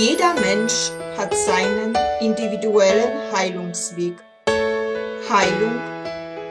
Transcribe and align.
Jeder 0.00 0.32
Mensch 0.34 0.92
hat 1.16 1.34
seinen 1.34 1.92
individuellen 2.20 3.32
Heilungsweg. 3.32 4.14
Heilung 5.28 5.80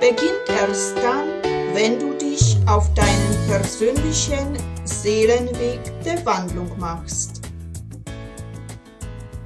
beginnt 0.01 0.49
erst 0.49 0.97
dann, 0.97 1.29
wenn 1.73 1.97
du 1.97 2.13
dich 2.15 2.57
auf 2.67 2.93
deinen 2.93 3.47
persönlichen 3.47 4.57
Seelenweg 4.83 5.79
der 6.03 6.25
Wandlung 6.25 6.77
machst. 6.77 7.39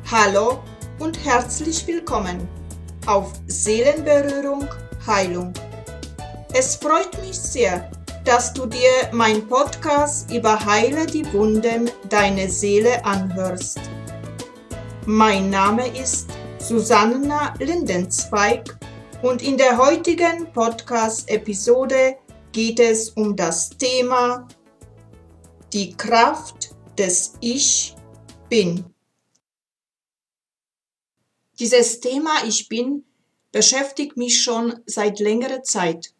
Hallo 0.09 0.63
und 0.97 1.23
herzlich 1.23 1.85
willkommen 1.85 2.49
auf 3.05 3.31
Seelenberührung 3.45 4.67
Heilung. 5.05 5.53
Es 6.53 6.75
freut 6.75 7.15
mich 7.21 7.37
sehr, 7.37 7.87
dass 8.23 8.53
du 8.53 8.65
dir 8.65 9.09
mein 9.11 9.47
Podcast 9.47 10.31
über 10.31 10.63
Heile 10.63 11.05
die 11.05 11.31
Wunden 11.33 11.89
deiner 12.09 12.47
Seele 12.47 13.03
anhörst. 13.03 13.79
Mein 15.05 15.49
Name 15.49 15.87
ist 15.97 16.29
Susanna 16.59 17.53
Lindenzweig 17.59 18.77
und 19.23 19.41
in 19.41 19.57
der 19.57 19.77
heutigen 19.77 20.51
Podcast-Episode 20.53 22.17
geht 22.51 22.79
es 22.79 23.09
um 23.09 23.35
das 23.35 23.69
Thema 23.69 24.47
die 25.73 25.95
Kraft 25.95 26.75
des 26.97 27.33
Ich 27.39 27.95
Bin. 28.49 28.85
Dieses 31.59 31.99
Thema 31.99 32.43
Ich 32.45 32.67
Bin 32.67 33.03
beschäftigt 33.51 34.17
mich 34.17 34.43
schon 34.43 34.79
seit 34.85 35.19
längerer 35.19 35.63
Zeit. 35.63 36.13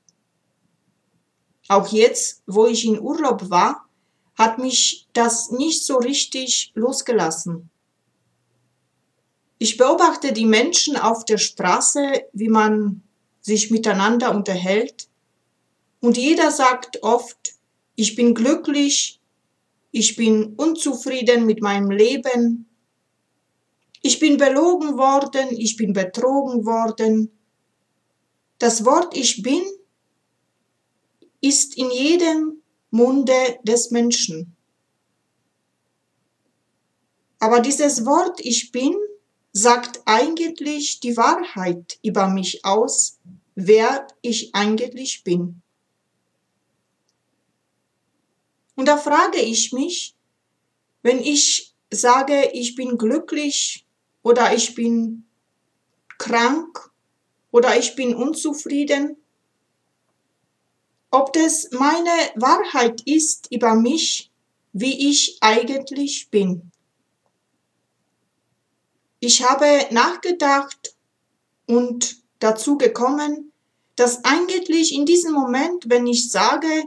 Auch 1.71 1.87
jetzt, 1.87 2.43
wo 2.47 2.67
ich 2.67 2.85
in 2.85 2.99
Urlaub 2.99 3.49
war, 3.49 3.87
hat 4.35 4.57
mich 4.57 5.07
das 5.13 5.51
nicht 5.51 5.85
so 5.85 5.99
richtig 5.99 6.73
losgelassen. 6.75 7.69
Ich 9.57 9.77
beobachte 9.77 10.33
die 10.33 10.45
Menschen 10.45 10.97
auf 10.97 11.23
der 11.23 11.37
Straße, 11.37 12.25
wie 12.33 12.49
man 12.49 13.03
sich 13.39 13.71
miteinander 13.71 14.35
unterhält, 14.35 15.07
und 16.01 16.17
jeder 16.17 16.51
sagt 16.51 17.03
oft, 17.03 17.53
ich 17.95 18.15
bin 18.15 18.35
glücklich, 18.35 19.21
ich 19.91 20.17
bin 20.17 20.55
unzufrieden 20.57 21.45
mit 21.45 21.61
meinem 21.61 21.89
Leben, 21.89 22.65
ich 24.01 24.19
bin 24.19 24.35
belogen 24.35 24.97
worden, 24.97 25.47
ich 25.51 25.77
bin 25.77 25.93
betrogen 25.93 26.65
worden. 26.65 27.31
Das 28.57 28.83
Wort 28.83 29.15
ich 29.15 29.41
bin 29.41 29.63
ist 31.41 31.77
in 31.77 31.91
jedem 31.91 32.61
Munde 32.91 33.59
des 33.63 33.91
Menschen. 33.91 34.55
Aber 37.39 37.59
dieses 37.59 38.05
Wort 38.05 38.39
Ich 38.39 38.71
bin 38.71 38.95
sagt 39.51 40.01
eigentlich 40.05 40.99
die 40.99 41.17
Wahrheit 41.17 41.99
über 42.03 42.27
mich 42.27 42.63
aus, 42.63 43.19
wer 43.55 44.07
ich 44.21 44.53
eigentlich 44.53 45.23
bin. 45.23 45.61
Und 48.75 48.87
da 48.87 48.97
frage 48.97 49.39
ich 49.39 49.73
mich, 49.73 50.15
wenn 51.01 51.19
ich 51.19 51.73
sage, 51.91 52.51
ich 52.53 52.75
bin 52.75 52.97
glücklich 52.97 53.85
oder 54.23 54.53
ich 54.55 54.75
bin 54.75 55.25
krank 56.17 56.91
oder 57.51 57.77
ich 57.77 57.95
bin 57.95 58.15
unzufrieden, 58.15 59.17
ob 61.11 61.33
das 61.33 61.69
meine 61.71 62.09
Wahrheit 62.35 63.01
ist 63.05 63.47
über 63.51 63.75
mich, 63.75 64.31
wie 64.73 65.09
ich 65.09 65.37
eigentlich 65.41 66.29
bin. 66.31 66.71
Ich 69.19 69.43
habe 69.47 69.87
nachgedacht 69.91 70.95
und 71.67 72.17
dazu 72.39 72.77
gekommen, 72.77 73.51
dass 73.95 74.23
eigentlich 74.23 74.95
in 74.95 75.05
diesem 75.05 75.33
Moment, 75.33 75.83
wenn 75.87 76.07
ich 76.07 76.31
sage, 76.31 76.85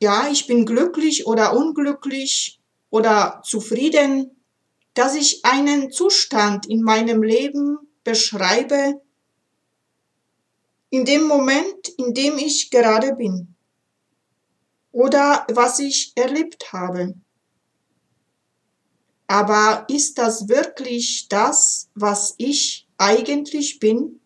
ja, 0.00 0.28
ich 0.30 0.46
bin 0.46 0.66
glücklich 0.66 1.26
oder 1.26 1.56
unglücklich 1.56 2.60
oder 2.90 3.40
zufrieden, 3.44 4.42
dass 4.92 5.14
ich 5.14 5.44
einen 5.44 5.90
Zustand 5.90 6.66
in 6.66 6.82
meinem 6.82 7.22
Leben 7.22 7.78
beschreibe, 8.02 9.00
in 10.94 11.04
dem 11.04 11.24
Moment, 11.24 11.88
in 11.98 12.14
dem 12.14 12.38
ich 12.38 12.70
gerade 12.70 13.16
bin 13.16 13.56
oder 14.92 15.44
was 15.52 15.80
ich 15.80 16.12
erlebt 16.14 16.72
habe. 16.72 17.14
Aber 19.26 19.86
ist 19.88 20.18
das 20.18 20.48
wirklich 20.48 21.26
das, 21.28 21.90
was 21.96 22.36
ich 22.38 22.86
eigentlich 22.96 23.80
bin? 23.80 24.20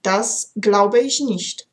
Das 0.00 0.52
glaube 0.56 1.00
ich 1.00 1.20
nicht. 1.20 1.68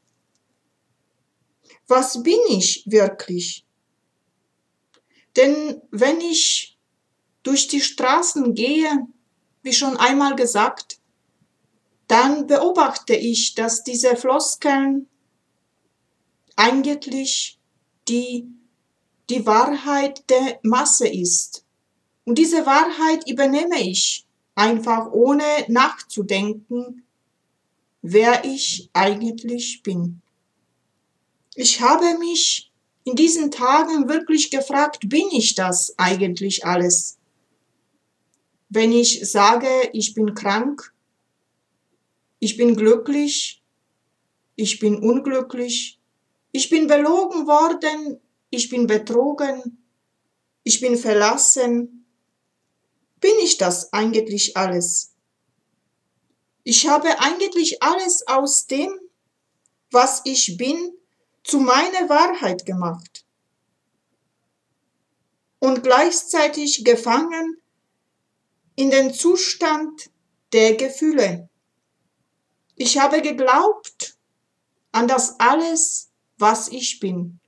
Was 1.88 2.22
bin 2.22 2.40
ich 2.50 2.84
wirklich? 2.86 3.66
Denn 5.38 5.82
wenn 5.90 6.20
ich 6.20 6.78
durch 7.44 7.70
die 7.70 7.80
Straßen 7.80 8.54
gehe, 8.54 9.08
wie 9.64 9.72
schon 9.72 9.96
einmal 9.96 10.36
gesagt, 10.36 10.99
dann 12.10 12.48
beobachte 12.48 13.16
ich, 13.16 13.54
dass 13.54 13.84
diese 13.84 14.16
Floskeln 14.16 15.08
eigentlich 16.56 17.60
die, 18.08 18.48
die 19.30 19.46
Wahrheit 19.46 20.28
der 20.28 20.60
Masse 20.64 21.08
ist. 21.08 21.64
Und 22.26 22.40
diese 22.40 22.66
Wahrheit 22.66 23.30
übernehme 23.30 23.80
ich 23.80 24.26
einfach 24.56 25.12
ohne 25.12 25.44
nachzudenken, 25.68 27.06
wer 28.02 28.44
ich 28.44 28.90
eigentlich 28.94 29.84
bin. 29.84 30.22
Ich 31.54 31.80
habe 31.80 32.18
mich 32.18 32.72
in 33.04 33.16
diesen 33.16 33.52
Tagen 33.52 34.10
wirklich 34.10 34.50
gefragt, 34.50 35.10
bin 35.10 35.28
ich 35.32 35.54
das 35.54 35.94
eigentlich 35.98 36.66
alles? 36.66 37.20
Wenn 38.70 38.92
ich 38.92 39.30
sage, 39.30 39.68
ich 39.94 40.16
bin 40.16 40.34
krank, 40.34 40.92
ich 42.40 42.58
bin 42.58 42.76
glücklich, 42.76 43.62
ich 44.56 44.80
bin 44.80 44.98
unglücklich, 44.98 46.00
ich 46.52 46.70
bin 46.70 46.88
belogen 46.88 47.48
worden, 47.48 48.20
ich 48.50 48.70
bin 48.70 48.88
betrogen, 48.88 49.86
ich 50.64 50.80
bin 50.82 50.98
verlassen. 50.98 52.06
Bin 53.20 53.34
ich 53.42 53.58
das 53.58 53.92
eigentlich 53.92 54.56
alles? 54.56 55.14
Ich 56.64 56.88
habe 56.88 57.20
eigentlich 57.20 57.84
alles 57.84 58.26
aus 58.28 58.68
dem, 58.68 58.92
was 59.92 60.22
ich 60.26 60.58
bin, 60.58 60.94
zu 61.44 61.60
meiner 61.60 62.10
Wahrheit 62.10 62.66
gemacht 62.66 63.26
und 65.60 65.84
gleichzeitig 65.84 66.84
gefangen 66.86 67.58
in 68.76 68.92
den 68.92 69.14
Zustand 69.14 70.10
der 70.54 70.76
Gefühle. 70.76 71.50
Ich 72.82 72.98
habe 72.98 73.22
geglaubt 73.22 74.18
an 74.94 75.10
das 75.10 75.38
alles, 75.38 76.12
was 76.38 76.70
ich 76.70 77.02
bin. 77.02 77.42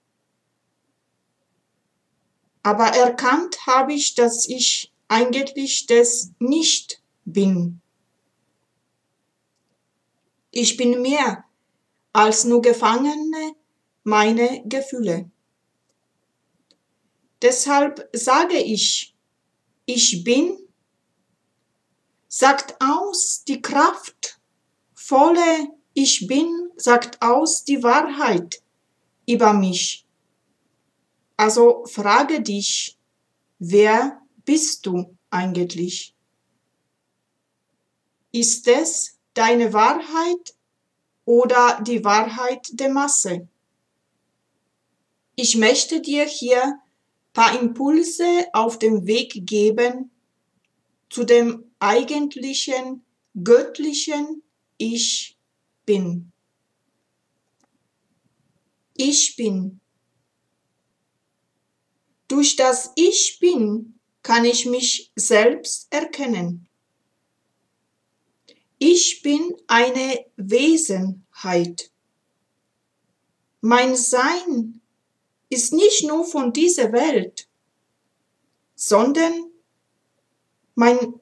Aber 2.64 2.88
erkannt 2.88 3.66
habe 3.66 3.94
ich, 3.94 4.14
dass 4.14 4.46
ich 4.46 4.94
eigentlich 5.08 5.86
das 5.88 6.32
nicht 6.40 7.02
bin. 7.24 7.82
Ich 10.52 10.76
bin 10.76 11.02
mehr 11.02 11.46
als 12.12 12.44
nur 12.44 12.62
Gefangene 12.62 13.56
meine 14.04 14.64
Gefühle. 14.66 15.32
Deshalb 17.42 18.10
sage 18.12 18.58
ich, 18.58 19.16
ich 19.86 20.26
bin, 20.26 20.58
sagt 22.28 22.76
aus 22.82 23.46
die 23.46 23.62
Kraft 23.62 24.41
volle 25.12 25.68
Ich 25.94 26.26
bin 26.26 26.70
sagt 26.78 27.22
aus 27.22 27.66
die 27.66 27.84
Wahrheit 27.84 28.64
über 29.28 29.52
mich. 29.52 30.06
Also 31.36 31.84
frage 31.86 32.42
dich, 32.42 32.98
wer 33.60 34.22
bist 34.46 34.86
du 34.86 35.18
eigentlich? 35.30 36.16
Ist 38.32 38.66
es 38.70 39.18
deine 39.34 39.74
Wahrheit 39.74 40.56
oder 41.26 41.82
die 41.82 42.06
Wahrheit 42.06 42.70
der 42.72 42.90
Masse? 42.90 43.50
Ich 45.36 45.58
möchte 45.58 46.00
dir 46.00 46.24
hier 46.24 46.80
paar 47.34 47.60
Impulse 47.60 48.46
auf 48.54 48.80
dem 48.80 49.06
Weg 49.06 49.46
geben 49.46 50.10
zu 51.10 51.26
dem 51.26 51.66
eigentlichen 51.80 53.04
göttlichen 53.44 54.42
ich 54.82 55.38
bin. 55.86 56.32
Ich 58.96 59.36
bin. 59.36 59.80
Durch 62.28 62.56
das 62.56 62.92
Ich 62.96 63.38
bin 63.40 64.00
kann 64.24 64.44
ich 64.46 64.66
mich 64.66 65.12
selbst 65.16 65.88
erkennen. 65.94 66.68
Ich 68.80 69.22
bin 69.22 69.56
eine 69.68 70.26
Wesenheit. 70.38 71.92
Mein 73.60 73.96
Sein 73.96 74.82
ist 75.50 75.74
nicht 75.74 76.08
nur 76.08 76.26
von 76.26 76.54
dieser 76.54 76.92
Welt, 76.92 77.48
sondern 78.76 79.52
mein 80.74 81.20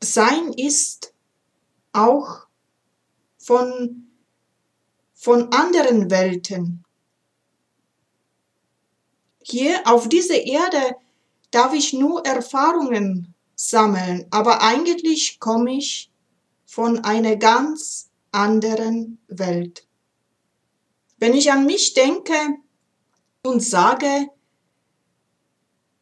Sein 0.00 0.52
ist 0.54 1.14
auch 1.92 2.49
von, 3.40 4.06
von 5.14 5.50
anderen 5.52 6.10
Welten. 6.10 6.84
Hier 9.42 9.80
auf 9.86 10.08
dieser 10.08 10.42
Erde 10.42 10.96
darf 11.50 11.72
ich 11.72 11.92
nur 11.94 12.24
Erfahrungen 12.26 13.34
sammeln, 13.56 14.26
aber 14.30 14.62
eigentlich 14.62 15.40
komme 15.40 15.72
ich 15.72 16.12
von 16.66 17.02
einer 17.04 17.36
ganz 17.36 18.10
anderen 18.30 19.18
Welt. 19.26 19.86
Wenn 21.18 21.34
ich 21.34 21.50
an 21.50 21.66
mich 21.66 21.94
denke 21.94 22.34
und 23.42 23.62
sage, 23.62 24.28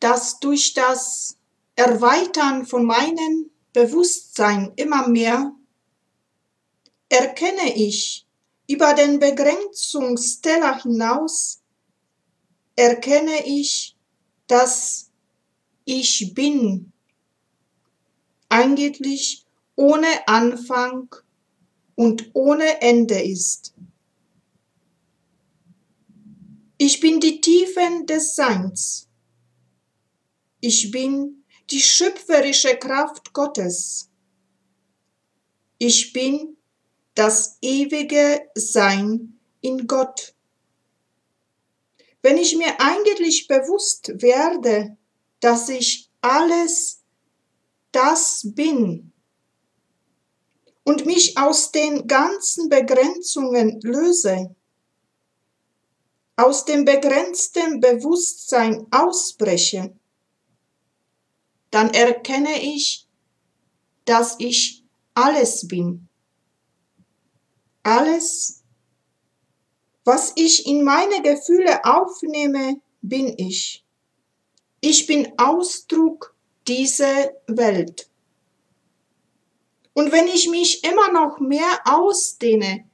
dass 0.01 0.41
durch 0.41 0.75
das 0.75 1.39
Erweitern 1.77 2.67
von 2.67 2.85
meinem 2.85 3.51
Bewusstsein 3.73 4.73
immer 4.77 5.09
mehr 5.09 5.53
erkenne 7.09 7.75
ich 7.75 8.27
über 8.69 8.95
den 8.95 9.19
Begrenzungsteller 9.19 10.83
hinaus, 10.83 11.63
erkenne 12.77 13.47
ich, 13.47 13.97
dass 14.47 15.11
ich 15.85 16.35
bin 16.35 16.93
eigentlich 18.49 19.47
ohne 19.77 20.27
Anfang 20.27 21.15
und 21.95 22.31
ohne 22.35 22.81
Ende 22.81 23.21
ist. 23.23 23.75
Ich 26.77 27.01
bin 27.01 27.21
die 27.21 27.41
Tiefen 27.41 28.07
des 28.07 28.37
Seins. 28.37 29.09
Ich 30.61 30.91
bin 30.91 31.45
die 31.71 31.81
schöpferische 31.81 32.77
Kraft 32.77 33.33
Gottes. 33.33 34.11
Ich 35.79 36.13
bin 36.13 36.58
das 37.19 37.59
ewige 37.63 38.49
Sein 38.55 39.41
in 39.61 39.89
Gott. 39.89 40.37
Wenn 42.23 42.39
ich 42.39 42.57
mir 42.57 42.81
eigentlich 42.81 43.49
bewusst 43.49 44.23
werde, 44.23 44.97
dass 45.41 45.69
ich 45.69 46.11
alles 46.21 47.03
das 47.91 48.43
bin 48.55 49.13
und 50.85 51.07
mich 51.07 51.37
aus 51.37 51.73
den 51.73 52.07
ganzen 52.07 52.69
Begrenzungen 52.69 53.81
löse, 53.81 54.55
aus 56.37 56.67
dem 56.67 56.85
begrenzten 56.85 57.81
Bewusstsein 57.81 58.87
ausbreche, 58.93 59.93
dann 61.73 61.93
erkenne 61.93 62.63
ich, 62.63 63.09
dass 64.05 64.37
ich 64.39 64.85
alles 65.15 65.67
bin. 65.67 66.08
Alles, 67.89 68.63
was 70.05 70.35
ich 70.37 70.67
in 70.67 70.85
meine 70.85 71.23
Gefühle 71.23 71.87
aufnehme, 71.87 72.83
bin 73.01 73.33
ich. 73.39 73.83
Ich 74.83 75.07
bin 75.07 75.33
Ausdruck 75.39 76.37
dieser 76.67 77.31
Welt. 77.47 78.11
Und 79.95 80.13
wenn 80.13 80.27
ich 80.29 80.51
mich 80.51 80.85
immer 80.85 81.11
noch 81.13 81.41
mehr 81.41 81.81
ausdehne 81.87 82.85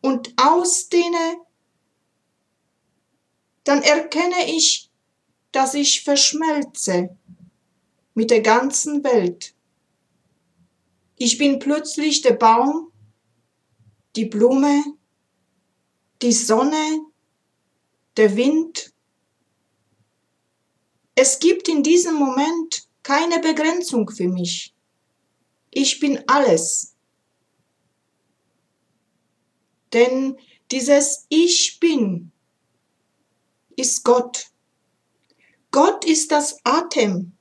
und 0.00 0.32
ausdehne, 0.40 1.36
dann 3.64 3.82
erkenne 3.82 4.46
ich, 4.46 4.90
dass 5.52 5.74
ich 5.74 6.04
verschmelze 6.04 7.14
mit 8.14 8.30
der 8.30 8.40
ganzen 8.40 9.04
Welt. 9.04 9.52
Ich 11.16 11.36
bin 11.36 11.58
plötzlich 11.58 12.22
der 12.22 12.32
Baum, 12.32 12.92
die 14.16 14.26
Blume, 14.26 14.82
die 16.22 16.32
Sonne, 16.32 17.00
der 18.16 18.36
Wind. 18.36 18.92
Es 21.14 21.38
gibt 21.38 21.68
in 21.68 21.82
diesem 21.82 22.14
Moment 22.14 22.88
keine 23.02 23.40
Begrenzung 23.40 24.10
für 24.10 24.28
mich. 24.28 24.74
Ich 25.70 26.00
bin 26.00 26.22
alles. 26.26 26.94
Denn 29.92 30.36
dieses 30.70 31.26
Ich 31.28 31.78
bin 31.80 32.32
ist 33.76 34.04
Gott. 34.04 34.48
Gott 35.70 36.04
ist 36.04 36.32
das 36.32 36.58
Atem. 36.64 37.32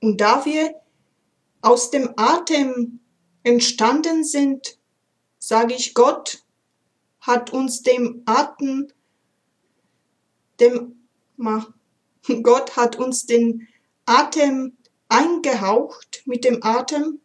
Und 0.00 0.20
da 0.20 0.44
wir 0.44 0.74
aus 1.60 1.90
dem 1.90 2.10
Atem 2.16 3.00
entstanden 3.42 4.24
sind, 4.24 4.75
sage 5.46 5.74
ich, 5.74 5.94
Gott 5.94 6.44
hat 7.20 7.52
uns 7.52 7.82
dem 7.82 8.22
Atem, 8.26 8.88
dem, 10.58 11.08
Gott 12.42 12.76
hat 12.76 12.96
uns 12.96 13.26
den 13.26 13.68
Atem 14.06 14.76
eingehaucht 15.08 16.22
mit 16.24 16.44
dem 16.44 16.64
Atem. 16.64 17.20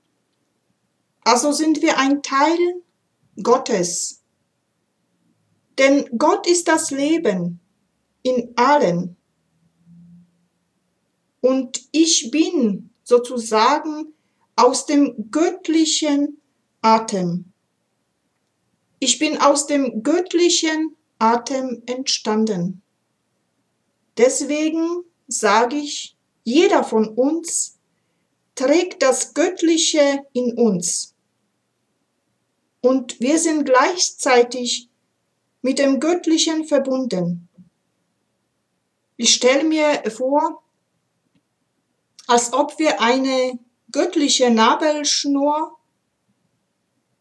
Also 1.23 1.51
sind 1.51 1.81
wir 1.81 1.97
ein 1.97 2.21
Teil 2.21 2.59
Gottes. 3.41 4.21
Denn 5.79 6.07
Gott 6.15 6.45
ist 6.45 6.67
das 6.67 6.91
Leben 6.91 7.59
in 8.21 8.53
allen. 8.56 9.17
Und 11.39 11.81
ich 11.91 12.29
bin 12.29 12.91
sozusagen 13.03 14.13
aus 14.56 14.85
dem 14.85 15.31
göttlichen 15.31 16.39
Atem. 16.83 17.50
Ich 19.03 19.18
bin 19.18 19.39
aus 19.39 19.65
dem 19.65 20.03
göttlichen 20.03 20.95
Atem 21.18 21.81
entstanden. 21.88 22.83
Deswegen 24.15 25.03
sage 25.27 25.77
ich, 25.77 26.15
jeder 26.43 26.84
von 26.84 27.08
uns 27.08 27.79
trägt 28.53 29.01
das 29.01 29.34
Göttliche 29.34 30.27
in 30.34 30.55
uns. 30.55 31.15
Und 32.81 33.20
wir 33.20 33.39
sind 33.39 33.65
gleichzeitig 33.65 34.88
mit 35.63 35.79
dem 35.79 36.00
Göttlichen 36.00 36.65
verbunden. 36.65 37.50
Ich 39.17 39.34
stelle 39.34 39.63
mir 39.63 40.03
vor, 40.12 40.62
als 42.27 42.53
ob 42.53 42.77
wir 42.77 43.01
eine 43.01 43.58
göttliche 43.91 44.51
Nabelschnur 44.51 45.75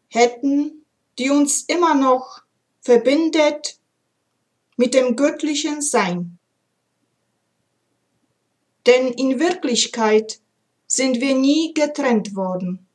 hätten 0.09 0.80
die 1.17 1.29
uns 1.29 1.63
immer 1.63 1.93
noch 1.93 2.41
verbindet 2.81 3.79
mit 4.77 4.93
dem 4.93 5.15
göttlichen 5.15 5.81
Sein. 5.81 6.39
Denn 8.85 9.13
in 9.13 9.39
Wirklichkeit 9.39 10.41
sind 10.87 11.21
wir 11.21 11.35
nie 11.35 11.73
getrennt 11.73 12.35
worden. 12.35 12.87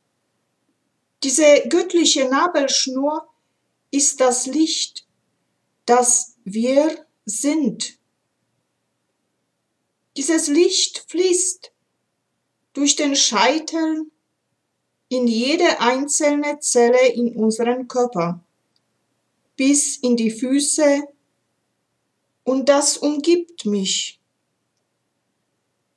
Diese 1.23 1.63
göttliche 1.69 2.29
Nabelschnur 2.29 3.27
ist 3.89 4.19
das 4.19 4.45
Licht, 4.45 5.07
das 5.85 6.35
wir 6.43 7.05
sind. 7.25 7.97
Dieses 10.17 10.47
Licht 10.47 11.05
fließt 11.09 11.71
durch 12.73 12.95
den 12.95 13.15
Scheitel 13.15 14.11
in 15.09 15.27
jede 15.27 15.79
einzelne 15.79 16.59
Zelle 16.59 17.07
in 17.13 17.35
unserem 17.35 17.87
Körper, 17.87 18.43
bis 19.55 19.97
in 19.97 20.17
die 20.17 20.31
Füße, 20.31 21.03
und 22.43 22.69
das 22.69 22.97
umgibt 22.97 23.65
mich. 23.65 24.21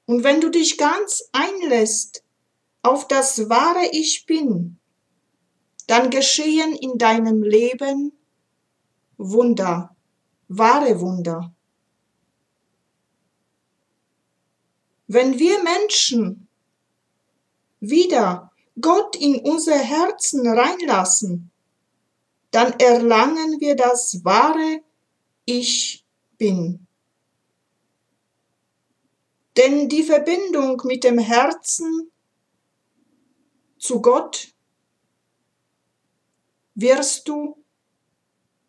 Und 0.07 0.25
wenn 0.25 0.41
du 0.41 0.51
dich 0.51 0.77
ganz 0.77 1.23
einlässt 1.31 2.25
auf 2.83 3.07
das 3.07 3.49
wahre 3.49 3.89
Ich 3.93 4.27
bin, 4.27 4.79
dann 5.87 6.11
geschehen 6.11 6.75
in 6.75 6.99
deinem 6.99 7.43
Leben 7.43 8.13
Wunder, 9.17 9.95
wahre 10.49 11.01
Wunder. 11.01 11.53
Wenn 15.07 15.39
wir 15.39 15.63
Menschen 15.63 16.49
wieder 17.81 18.50
Gott 18.81 19.17
in 19.17 19.41
unser 19.41 19.79
Herzen 19.79 20.47
reinlassen, 20.47 21.51
dann 22.51 22.73
erlangen 22.79 23.61
wir 23.61 23.77
das 23.77 24.25
wahre 24.25 24.83
Ich 25.45 26.05
bin. 26.39 26.87
Denn 29.57 29.89
die 29.89 30.03
Verbindung 30.03 30.81
mit 30.85 31.05
dem 31.05 31.19
Herzen 31.19 32.11
zu 33.79 34.01
Gott 34.01 34.55
wirst 36.75 37.29
du 37.29 37.63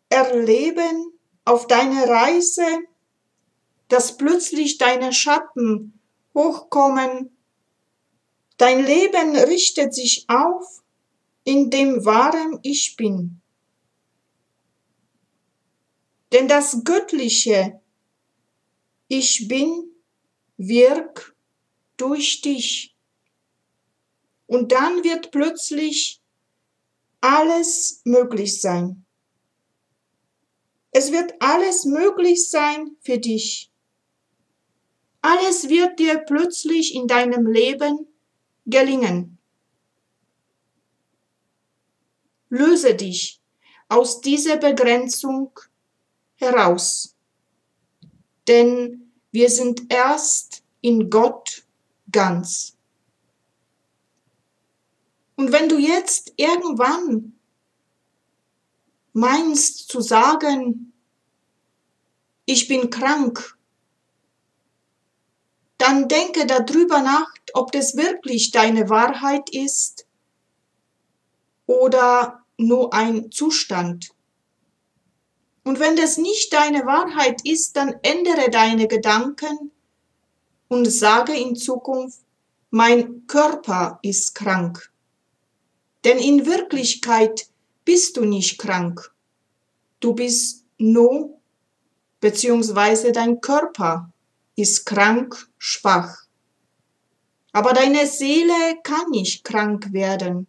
erleben 0.08 1.12
auf 1.44 1.66
deiner 1.66 2.08
Reise, 2.08 2.66
dass 3.88 4.16
plötzlich 4.16 4.78
deine 4.78 5.12
Schatten 5.12 5.98
hochkommen, 6.34 7.36
dein 8.62 8.86
Leben 8.86 9.34
richtet 9.34 9.92
sich 9.92 10.24
auf 10.28 10.84
in 11.42 11.68
dem 11.68 12.04
wahren 12.04 12.60
Ich 12.62 12.94
bin. 12.96 13.40
Denn 16.30 16.46
das 16.46 16.84
Göttliche 16.84 17.80
Ich 19.08 19.48
bin 19.48 19.90
wirkt 20.56 21.34
durch 21.96 22.40
dich. 22.40 22.96
Und 24.46 24.70
dann 24.70 25.02
wird 25.02 25.32
plötzlich 25.32 26.22
alles 27.20 28.00
möglich 28.04 28.60
sein. 28.60 29.04
Es 30.92 31.10
wird 31.10 31.34
alles 31.40 31.84
möglich 31.84 32.48
sein 32.48 32.96
für 33.00 33.18
dich. 33.18 33.72
Alles 35.20 35.68
wird 35.68 35.98
dir 35.98 36.18
plötzlich 36.18 36.94
in 36.94 37.08
deinem 37.08 37.46
Leben 37.46 38.11
gelingen. 38.66 39.38
Löse 42.48 42.94
dich 42.94 43.40
aus 43.88 44.20
dieser 44.20 44.56
Begrenzung 44.56 45.58
heraus. 46.36 47.16
Denn 48.48 49.12
wir 49.30 49.48
sind 49.48 49.92
erst 49.92 50.62
in 50.80 51.08
Gott 51.08 51.64
ganz. 52.10 52.76
Und 55.36 55.52
wenn 55.52 55.68
du 55.68 55.78
jetzt 55.78 56.32
irgendwann 56.36 57.38
meinst 59.12 59.88
zu 59.88 60.00
sagen, 60.00 60.92
ich 62.44 62.68
bin 62.68 62.90
krank, 62.90 63.58
dann 65.82 66.06
denke 66.06 66.46
darüber 66.46 67.02
nach, 67.02 67.26
ob 67.54 67.72
das 67.72 67.96
wirklich 67.96 68.52
deine 68.52 68.88
Wahrheit 68.88 69.50
ist 69.50 70.06
oder 71.66 72.44
nur 72.56 72.94
ein 72.94 73.32
Zustand. 73.32 74.10
Und 75.64 75.80
wenn 75.80 75.96
das 75.96 76.18
nicht 76.18 76.52
deine 76.52 76.86
Wahrheit 76.86 77.44
ist, 77.44 77.76
dann 77.76 77.96
ändere 78.02 78.48
deine 78.50 78.86
Gedanken 78.86 79.72
und 80.68 80.88
sage 80.88 81.34
in 81.34 81.56
Zukunft, 81.56 82.20
mein 82.70 83.26
Körper 83.26 83.98
ist 84.02 84.36
krank. 84.36 84.92
Denn 86.04 86.18
in 86.18 86.46
Wirklichkeit 86.46 87.48
bist 87.84 88.16
du 88.16 88.24
nicht 88.24 88.58
krank. 88.58 89.12
Du 89.98 90.14
bist 90.14 90.64
nur, 90.78 91.40
beziehungsweise 92.20 93.10
dein 93.10 93.40
Körper 93.40 94.11
ist 94.62 94.86
krank, 94.86 95.48
schwach. 95.58 96.16
Aber 97.52 97.72
deine 97.72 98.06
Seele 98.06 98.78
kann 98.84 99.10
nicht 99.10 99.42
krank 99.44 99.92
werden, 99.92 100.46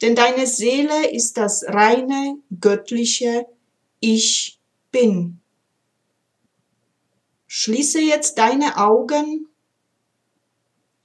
denn 0.00 0.14
deine 0.14 0.46
Seele 0.46 1.10
ist 1.10 1.36
das 1.36 1.64
reine, 1.66 2.36
göttliche 2.60 3.46
Ich 3.98 4.60
bin. 4.92 5.40
Schließe 7.48 8.00
jetzt 8.00 8.38
deine 8.38 8.76
Augen, 8.78 9.48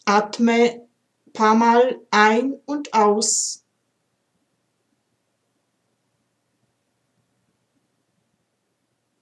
atme 0.05 0.87
paar 1.33 1.55
Mal 1.55 1.99
ein 2.11 2.53
und 2.65 2.93
aus. 2.93 3.63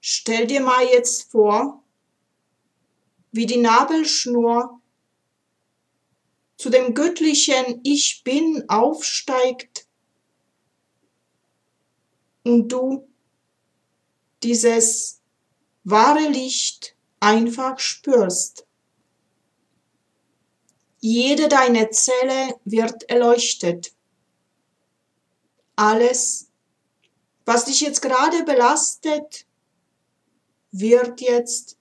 Stell 0.00 0.46
dir 0.46 0.60
mal 0.60 0.84
jetzt 0.84 1.30
vor, 1.32 1.82
wie 3.36 3.46
die 3.46 3.58
Nabelschnur 3.58 4.80
zu 6.56 6.70
dem 6.70 6.94
göttlichen 6.94 7.80
Ich 7.84 8.22
bin 8.24 8.64
aufsteigt 8.68 9.86
und 12.44 12.68
du 12.68 13.06
dieses 14.42 15.20
wahre 15.84 16.28
Licht 16.28 16.96
einfach 17.20 17.78
spürst. 17.78 18.66
Jede 21.00 21.48
deine 21.48 21.90
Zelle 21.90 22.58
wird 22.64 23.08
erleuchtet. 23.10 23.92
Alles, 25.76 26.50
was 27.44 27.66
dich 27.66 27.82
jetzt 27.82 28.00
gerade 28.00 28.44
belastet, 28.44 29.46
wird 30.72 31.20
jetzt 31.20 31.76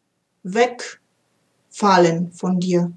wegfallen 1.76 2.32
von 2.32 2.60
dir. 2.60 2.92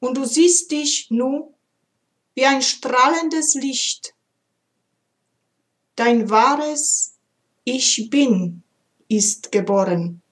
Und 0.00 0.16
du 0.16 0.24
siehst 0.24 0.70
dich 0.70 1.10
nur 1.10 1.52
wie 2.34 2.46
ein 2.46 2.62
strahlendes 2.62 3.54
Licht. 3.54 4.14
Dein 5.96 6.30
wahres 6.30 7.16
Ich 7.64 8.08
bin 8.08 8.62
ist 9.08 9.52
geboren. 9.52 10.22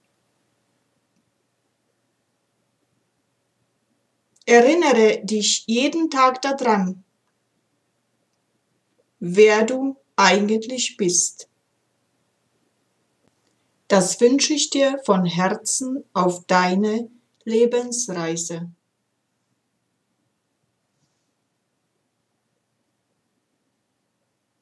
Erinnere 4.47 5.21
dich 5.25 5.65
jeden 5.67 6.09
Tag 6.09 6.41
daran, 6.41 7.05
wer 9.19 9.67
du 9.67 9.97
eigentlich 10.17 10.97
bist. 10.97 11.49
Das 13.89 14.21
wünsche 14.21 14.53
ich 14.53 14.69
dir 14.69 15.01
von 15.07 15.25
Herzen 15.25 16.05
auf 16.13 16.45
deine 16.47 17.11
Lebensreise. 17.45 18.71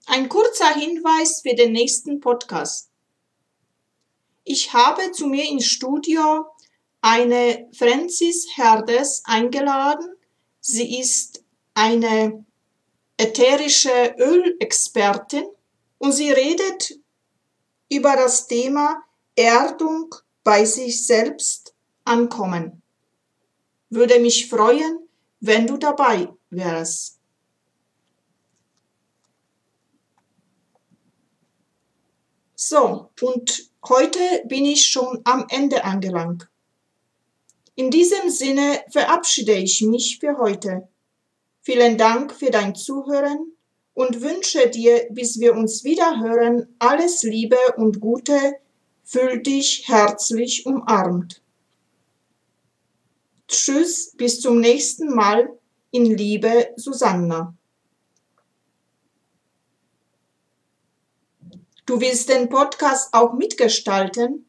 Ein 0.07 0.29
kurzer 0.29 0.73
Hinweis 0.75 1.41
für 1.43 1.57
den 1.57 1.73
nächsten 1.73 2.21
Podcast. 2.21 2.89
Ich 4.45 4.73
habe 4.73 5.11
zu 5.11 5.27
mir 5.27 5.51
ins 5.51 5.67
Studio 5.67 6.47
eine 7.01 7.69
Francis 7.77 8.47
Herdes 8.55 9.23
eingeladen. 9.25 10.07
Sie 10.61 11.01
ist 11.01 11.43
eine 11.75 12.47
ätherische 13.17 14.15
Ölexpertin 14.19 15.47
und 15.99 16.13
sie 16.13 16.31
redet 16.31 17.01
über 17.89 18.15
das 18.15 18.47
Thema 18.47 19.03
Erdung 19.37 20.15
bei 20.43 20.65
sich 20.65 21.07
selbst 21.07 21.75
ankommen. 22.05 22.83
Würde 23.91 24.19
mich 24.19 24.49
freuen, 24.49 24.99
wenn 25.41 25.67
du 25.67 25.77
dabei 25.77 26.29
wärst. 26.51 27.21
So, 32.55 33.11
und 33.21 33.71
heute 33.87 34.19
bin 34.47 34.65
ich 34.65 34.87
schon 34.87 35.21
am 35.25 35.47
Ende 35.51 35.85
angelangt. 35.85 36.49
In 37.75 37.91
diesem 37.91 38.31
Sinne 38.31 38.83
verabschiede 38.91 39.53
ich 39.53 39.83
mich 39.83 40.19
für 40.19 40.39
heute. 40.39 40.89
Vielen 41.61 41.99
Dank 41.99 42.33
für 42.33 42.51
dein 42.51 42.75
Zuhören 42.75 43.53
und 43.93 44.23
wünsche 44.23 44.71
dir, 44.71 45.07
bis 45.11 45.39
wir 45.39 45.55
uns 45.55 45.85
wieder 45.85 46.21
hören, 46.21 46.75
alles 46.79 47.23
Liebe 47.23 47.59
und 47.77 48.01
Gute 48.01 48.57
Fühl 49.09 49.41
dich 49.41 49.85
herzlich 49.87 50.67
umarmt. 50.67 51.41
Tschüss, 53.47 54.11
bis 54.17 54.41
zum 54.41 54.59
nächsten 54.59 55.15
Mal 55.15 55.49
in 55.93 56.07
Liebe, 56.07 56.71
Susanna. 56.75 57.55
Du 61.87 62.01
willst 62.01 62.31
den 62.31 62.49
Podcast 62.49 63.15
auch 63.15 63.33
mitgestalten? 63.35 64.45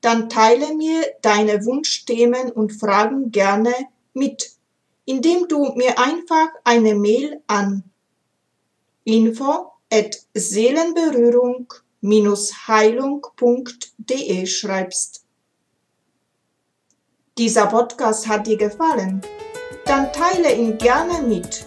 Dann 0.00 0.28
teile 0.28 0.74
mir 0.74 1.04
deine 1.22 1.64
Wunschthemen 1.64 2.50
und 2.50 2.72
Fragen 2.72 3.30
gerne 3.30 3.72
mit, 4.12 4.50
indem 5.04 5.46
du 5.46 5.72
mir 5.76 6.00
einfach 6.00 6.48
eine 6.64 6.96
Mail 6.96 7.40
an 7.46 7.84
info 9.04 9.70
at 9.88 10.20
Seelenberührung 10.34 11.72
heilung.de 14.10 14.46
schreibst. 14.46 15.24
Dieser 17.38 17.66
Podcast 17.66 18.26
hat 18.28 18.46
dir 18.46 18.58
gefallen? 18.58 19.20
Dann 19.86 20.12
teile 20.12 20.54
ihn 20.54 20.76
gerne 20.78 21.22
mit 21.22 21.66